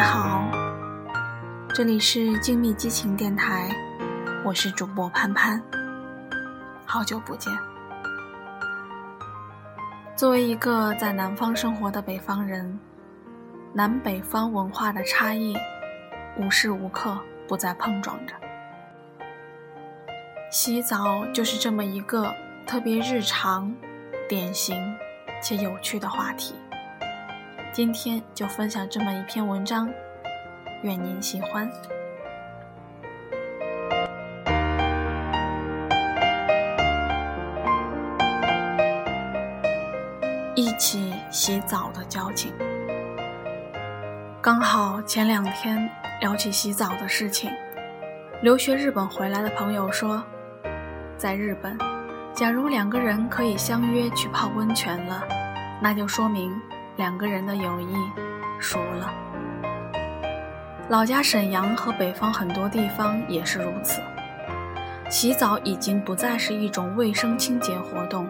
[0.00, 0.50] 家好，
[1.74, 3.68] 这里是静谧激情电台，
[4.42, 5.62] 我是主播潘潘，
[6.86, 7.52] 好久不见。
[10.16, 12.80] 作为一个在南方生活的北方人，
[13.74, 15.54] 南北方文化的差异
[16.38, 17.14] 无时无刻
[17.46, 18.34] 不在碰撞着。
[20.50, 22.34] 洗澡就是这么一个
[22.66, 23.70] 特别日常、
[24.26, 24.96] 典型
[25.42, 26.54] 且有趣的话题。
[27.72, 29.88] 今天就分享这么一篇文章，
[30.82, 31.70] 愿您喜欢。
[40.56, 42.52] 一起洗澡的交情，
[44.42, 45.88] 刚好前两天
[46.20, 47.52] 聊起洗澡的事情，
[48.42, 50.20] 留学日本回来的朋友说，
[51.16, 51.78] 在日本，
[52.34, 55.22] 假如两个人可以相约去泡温泉了，
[55.80, 56.52] 那就说明。
[56.96, 57.94] 两个人的友谊
[58.58, 59.12] 熟了。
[60.88, 64.00] 老家沈阳和北方很多地方也是如此。
[65.08, 68.28] 洗澡已经不再是一种卫生清洁活动，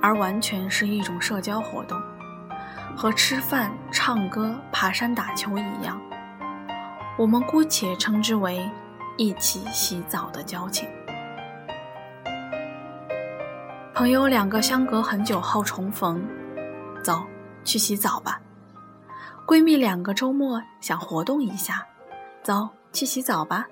[0.00, 2.00] 而完全是一种社交活动，
[2.96, 6.00] 和吃饭、唱歌、爬山、打球一样。
[7.18, 8.68] 我们姑且称之为
[9.16, 10.88] 一起洗澡的交情。
[13.94, 16.22] 朋友两个相隔很久后重逢，
[17.02, 17.22] 走。
[17.64, 18.40] 去洗澡吧，
[19.46, 21.86] 闺蜜两个周末想活动一下，
[22.42, 23.66] 走去洗澡吧。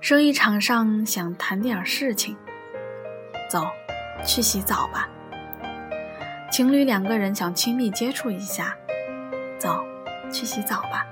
[0.00, 2.36] 生意场上想谈点事情，
[3.50, 3.66] 走
[4.24, 5.08] 去洗澡吧。
[6.50, 8.76] 情侣两个人想亲密接触一下，
[9.58, 9.84] 走
[10.30, 11.04] 去洗澡吧。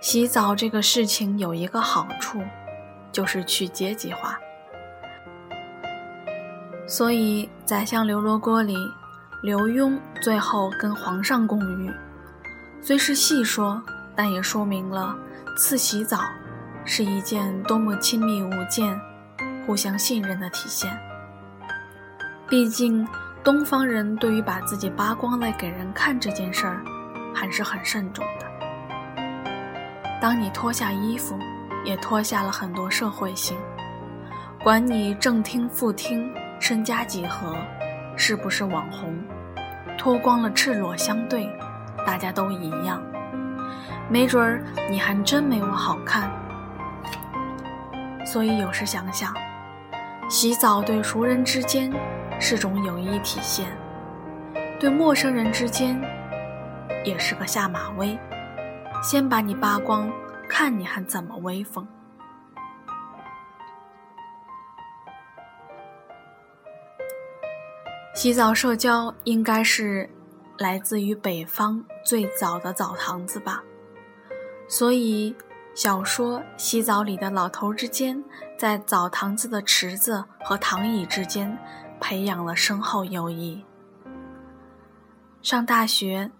[0.00, 2.40] 洗澡这个事情有一个好处，
[3.10, 4.38] 就是去阶级化，
[6.86, 8.76] 所以宰相刘罗锅里。
[9.40, 11.92] 刘墉最后跟皇上共浴，
[12.82, 13.80] 虽是戏说，
[14.16, 15.16] 但也说明了
[15.56, 16.22] 赐洗澡
[16.84, 19.00] 是一件多么亲密无间、
[19.64, 20.90] 互相信任的体现。
[22.48, 23.06] 毕竟
[23.44, 26.82] 东方人对于把自己扒光了给人看这件事儿，
[27.32, 28.46] 还是很慎重的。
[30.20, 31.38] 当你脱下衣服，
[31.84, 33.56] 也脱下了很多社会性，
[34.64, 36.28] 管你正厅副厅，
[36.58, 37.56] 身家几何。
[38.18, 39.16] 是不是网红？
[39.96, 41.48] 脱光了赤裸相对，
[42.04, 43.00] 大家都一样。
[44.10, 46.28] 没准儿你还真没我好看。
[48.26, 49.32] 所以有时想想，
[50.28, 51.92] 洗澡对熟人之间
[52.40, 53.66] 是种友谊体现，
[54.80, 55.98] 对陌生人之间
[57.04, 58.18] 也是个下马威。
[59.00, 60.10] 先把你扒光，
[60.48, 61.86] 看你还怎么威风。
[68.18, 70.10] 洗澡社交应该是
[70.58, 73.62] 来自于北方最早的澡堂子吧，
[74.66, 75.32] 所以
[75.72, 78.24] 小说《洗澡里的老头》之间，
[78.58, 81.56] 在澡堂子的池子和躺椅之间
[82.00, 83.64] 培养了深厚友谊。
[85.40, 86.32] 上大学，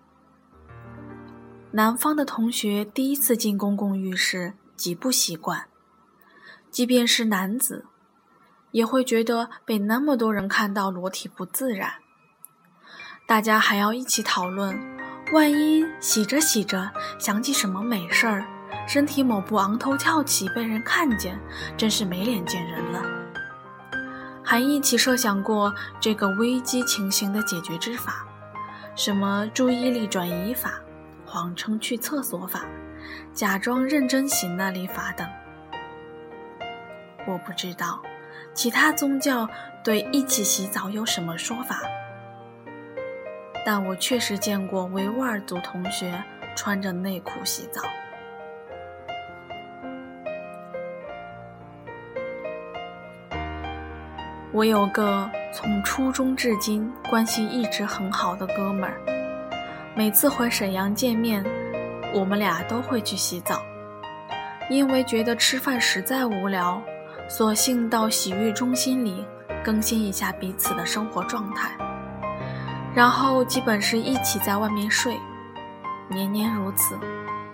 [1.71, 5.69] 南方的同学第一次进公共浴室极不习惯，
[6.73, 7.85] 即便是男子。
[8.71, 11.95] 也会觉得被那么多人看到裸体不自然，
[13.27, 14.79] 大家还要一起讨论，
[15.33, 18.45] 万一洗着洗着想起什么美事儿，
[18.87, 21.39] 身体某部昂头翘起被人看见，
[21.77, 23.03] 真是没脸见人了。
[24.45, 28.27] 还一起设想过这个危机情形的解决之法，
[28.95, 30.81] 什么注意力转移法、
[31.27, 32.65] 谎称去厕所法、
[33.35, 35.27] 假装认真洗那里法等。
[37.27, 38.03] 我不知道。
[38.55, 39.49] 其他宗教
[39.85, 41.81] 对一起洗澡有什么说法？
[43.65, 46.23] 但我确实见过维吾尔族同学
[46.57, 47.83] 穿着内裤洗澡。
[54.51, 58.99] 我有个从初中至今关系一直很好的哥们儿，
[59.95, 61.45] 每次回沈阳见面，
[62.13, 63.63] 我们俩都会去洗澡，
[64.69, 66.83] 因为觉得吃饭实在无聊。
[67.29, 69.23] 索性到洗浴中心里
[69.63, 71.71] 更新一下彼此的生活状态，
[72.95, 75.15] 然后基本是一起在外面睡，
[76.09, 76.99] 年年如此，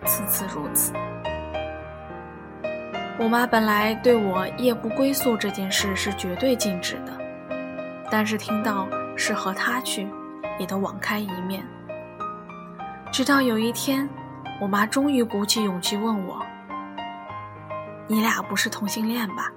[0.07, 0.93] 次次如此。
[3.19, 7.19] 我妈本来对我夜不归宿这件事是绝对禁止的，
[8.09, 8.87] 但是听到
[9.17, 10.09] 是和他去，
[10.57, 11.65] 也都网开一面。
[13.11, 14.09] 直到有一天，
[14.61, 16.41] 我妈终于鼓起勇气问我
[18.07, 19.51] ：“你俩不是同性恋吧？”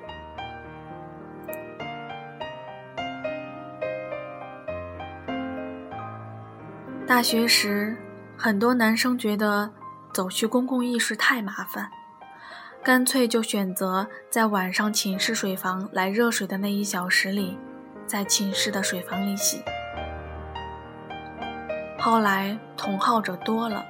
[7.07, 7.95] 大学时，
[8.38, 9.71] 很多男生觉得
[10.12, 11.89] 走去公共浴室太麻烦，
[12.83, 17.57] 干脆就选择在晚上寝室水房来热水的那一小时里，
[18.06, 19.63] 在寝室的水房里洗。
[21.98, 23.86] 后来同好者多了，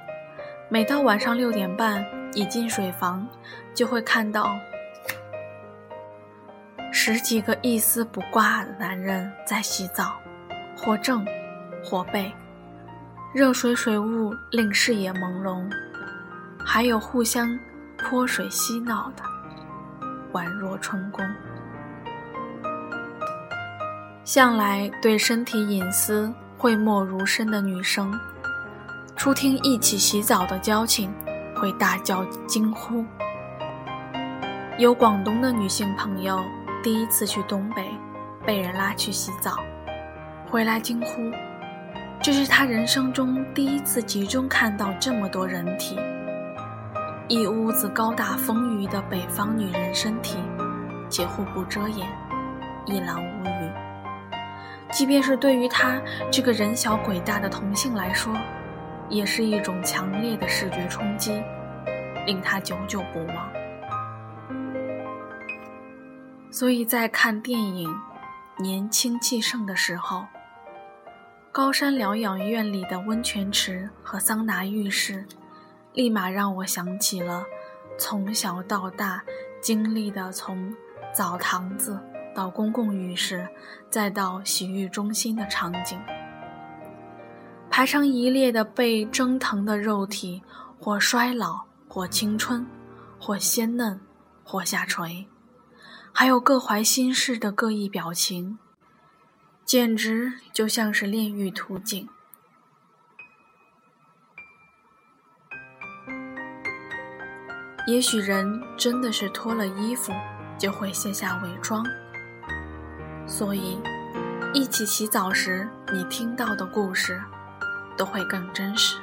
[0.68, 3.26] 每到晚上六点半一进水房，
[3.74, 4.56] 就会看到
[6.92, 10.20] 十几个一丝不挂的男人在洗澡，
[10.76, 11.26] 或正，
[11.82, 12.32] 或背。
[13.38, 15.64] 热水水雾令视野朦胧，
[16.58, 17.56] 还有互相
[17.96, 19.22] 泼水嬉闹的，
[20.32, 21.24] 宛若春宫。
[24.24, 28.12] 向来对身体隐私讳莫如深的女生，
[29.14, 31.08] 初听一起洗澡的交情，
[31.54, 33.04] 会大叫惊呼。
[34.78, 36.44] 有广东的女性朋友
[36.82, 37.88] 第一次去东北，
[38.44, 39.58] 被人拉去洗澡，
[40.50, 41.30] 回来惊呼。
[42.20, 45.98] 这是他人生中第一次集中看到这么多人体，
[47.28, 50.36] 一屋子高大丰腴的北方女人身体，
[51.08, 52.06] 且互不遮掩，
[52.86, 53.72] 一览无余。
[54.90, 56.00] 即便是对于他
[56.30, 58.36] 这个人小鬼大的同性来说，
[59.08, 61.40] 也是一种强烈的视觉冲击，
[62.26, 63.48] 令他久久不忘。
[66.50, 67.88] 所以在看电影
[68.62, 70.26] 《年轻气盛》的时候。
[71.58, 75.26] 高山疗养院里的温泉池和桑拿浴室，
[75.92, 77.42] 立马让我想起了
[77.98, 79.20] 从小到大
[79.60, 80.72] 经历的从
[81.12, 81.98] 澡堂子
[82.32, 83.44] 到公共浴室，
[83.90, 86.00] 再到洗浴中心的场景。
[87.68, 90.40] 排成一列的被蒸腾的肉体，
[90.78, 92.64] 或衰老，或青春，
[93.18, 93.98] 或鲜嫩，
[94.44, 95.26] 或下垂，
[96.12, 98.60] 还有各怀心事的各异表情。
[99.68, 102.08] 简直就像是炼狱图景。
[107.86, 110.10] 也许人真的是脱了衣服
[110.56, 111.84] 就会卸下伪装，
[113.26, 113.78] 所以
[114.54, 117.22] 一起洗澡时你听到的故事
[117.94, 118.96] 都会更真实，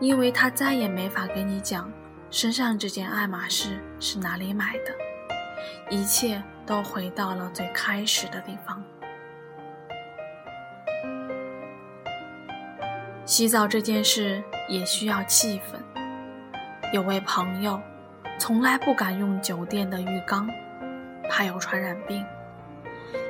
[0.00, 1.92] 因为他再也没法给你讲
[2.30, 4.94] 身上这件爱马仕是哪里买的，
[5.90, 8.82] 一切都回到了最开始的地方。
[13.28, 15.78] 洗澡这件事也需要气氛。
[16.94, 17.78] 有位朋友
[18.38, 20.48] 从来不敢用酒店的浴缸，
[21.28, 22.24] 怕有传染病，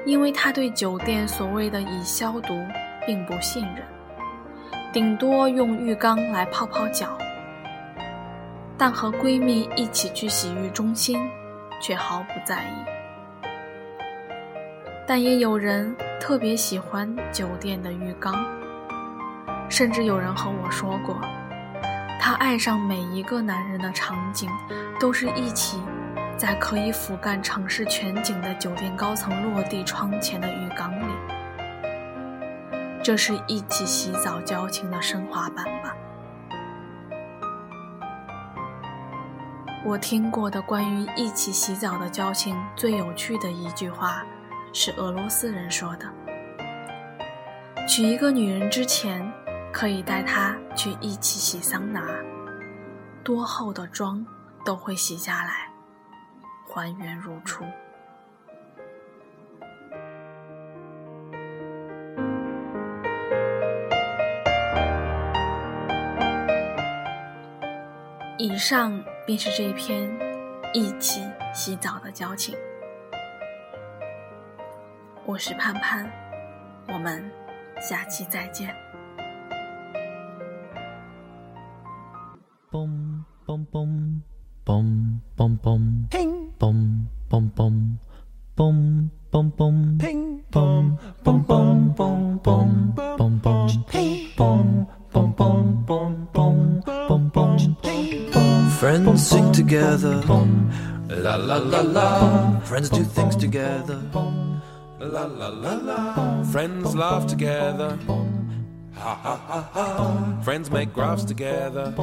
[0.06, 2.54] 因为他对酒店所谓的已消毒
[3.08, 3.84] 并不信任，
[4.92, 7.18] 顶多用浴缸来泡泡脚。
[8.78, 11.28] 但和闺蜜一起去洗浴中心，
[11.82, 13.48] 却毫不在意。
[15.08, 18.46] 但也有人特别喜欢酒店的浴缸。
[19.68, 21.20] 甚至有人和我说过，
[22.18, 24.50] 他爱上每一个男人的场景，
[24.98, 25.80] 都是一起
[26.36, 31.12] 在可以俯瞰城市全景的酒店高层落地窗前的浴缸里。
[33.02, 35.94] 这是一起洗澡交情的升华版吧？
[39.84, 44.24] 我听过的关于一起洗澡的交情最有趣的一句话，
[44.72, 46.06] 是俄罗斯人说的：
[47.86, 49.30] 娶一个女人之前。
[49.78, 52.02] 可以带他去一起洗桑拿，
[53.22, 54.26] 多厚的妆
[54.64, 55.70] 都会洗下来，
[56.66, 57.64] 还原如初。
[68.36, 70.10] 以上便是这篇
[70.74, 71.22] 一起
[71.54, 72.52] 洗澡的交情。
[75.24, 76.10] 我是盼盼，
[76.88, 77.30] 我们
[77.80, 78.74] 下期再见。
[82.70, 84.22] Boom, boom, boom,
[84.66, 87.98] boom, boom, boom, ping, boom, boom, boom,
[88.56, 95.84] boom, boom, boom, ping, boom, boom, boom, boom, boom, boom, boom, ping, boom, boom, boom,
[95.86, 98.70] boom, boom, boom, boom, ping, boom.
[98.70, 100.20] Friends sing together,
[101.08, 102.60] la la la la.
[102.60, 104.02] Friends do things together,
[105.00, 106.42] la la la la.
[106.44, 107.98] Friends laugh together.
[110.42, 111.94] Friends make graphs together.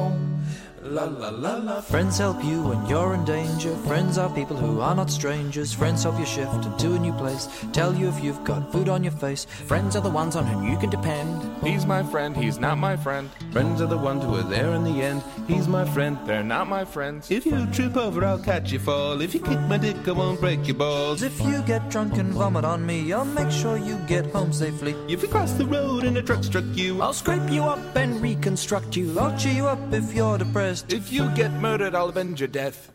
[0.88, 1.80] La la la la.
[1.80, 3.74] Friends help you when you're in danger.
[3.88, 5.72] Friends are people who are not strangers.
[5.72, 7.48] Friends help you shift into a new place.
[7.72, 9.46] Tell you if you've got food on your face.
[9.66, 11.42] Friends are the ones on whom you can depend.
[11.64, 13.28] He's my friend, he's not my friend.
[13.50, 15.24] Friends are the ones who are there in the end.
[15.48, 16.18] He's my friend.
[16.24, 17.30] They're not my friends.
[17.32, 19.20] If you trip over, I'll catch you fall.
[19.20, 21.22] If you kick my dick, I won't break your balls.
[21.22, 24.94] If you get drunk and vomit on me, I'll make sure you get home safely.
[25.08, 28.20] If you cross the road and a truck struck you, I'll scrape you up and
[28.20, 29.18] reconstruct you.
[29.18, 30.75] I'll cheer you up if you're depressed.
[30.88, 32.92] If you get murdered, I'll avenge your death.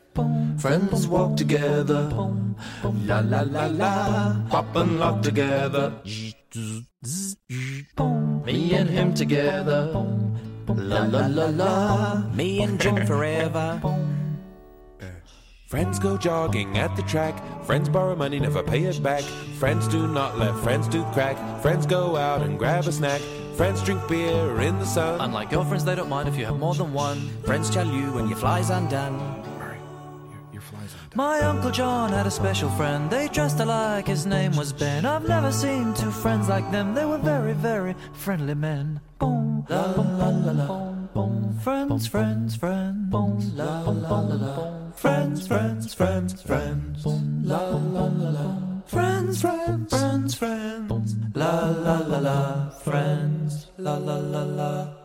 [0.58, 2.10] friends walk together.
[3.06, 4.36] La la la la.
[4.50, 5.94] Pop and lock together.
[8.46, 10.06] Me and him together.
[10.68, 12.24] La la la la.
[12.34, 13.82] Me and Jim forever.
[15.68, 17.42] Friends go jogging at the track.
[17.64, 19.24] Friends borrow money, never pay it back.
[19.58, 21.38] Friends do not let friends do crack.
[21.62, 23.22] Friends go out and grab a snack.
[23.56, 25.20] Friends drink beer in the sun.
[25.22, 27.30] Unlike girlfriends, they don't mind if you have more than one.
[27.46, 29.18] Friends tell you when your fly's undone.
[29.60, 29.78] Murray,
[30.32, 31.16] your, your fly's undone.
[31.16, 33.10] My Uncle John had a special friend.
[33.10, 35.06] They dressed alike, his name was Ben.
[35.06, 36.96] I've never seen two friends like them.
[36.96, 39.02] They were very, very friendly men.
[39.20, 41.60] Boom, la la la la boom, boom.
[41.60, 43.12] Friends, friends, friends.
[43.12, 44.92] Boom, la la la la.
[44.96, 47.04] Friends, friends, friends, friends.
[47.04, 48.71] Boom, la la la la.
[48.92, 51.16] Friends, friends, friends, friends.
[51.34, 52.70] La la la la.
[52.84, 55.01] Friends, la la la la.